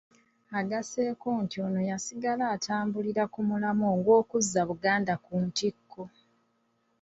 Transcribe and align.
Ageseko 0.59 1.27
nti 1.43 1.57
ono 1.67 1.79
yasigala 1.89 2.43
ng'atambulira 2.49 3.23
ku 3.33 3.39
mulamwa 3.47 3.87
ogw'okuzza 3.95 4.61
Buganda 4.69 5.13
ku 5.25 5.33
ntikko. 5.45 6.01